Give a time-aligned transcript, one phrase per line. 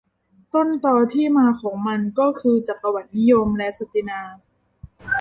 [0.53, 4.21] ต้นตอที่มาของมันก็คือ จักรวรรดินิยม และศักดินา